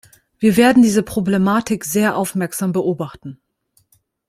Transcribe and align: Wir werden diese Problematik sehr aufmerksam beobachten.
Wir 0.39 0.57
werden 0.57 0.81
diese 0.81 1.03
Problematik 1.03 1.85
sehr 1.85 2.17
aufmerksam 2.17 2.71
beobachten. 2.71 3.39